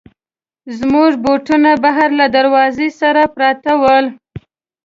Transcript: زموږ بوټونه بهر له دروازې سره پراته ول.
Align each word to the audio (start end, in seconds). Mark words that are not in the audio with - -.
زموږ 0.77 1.11
بوټونه 1.23 1.69
بهر 1.83 2.09
له 2.19 2.25
دروازې 2.37 2.87
سره 2.99 3.21
پراته 3.35 3.71
ول. 3.81 4.05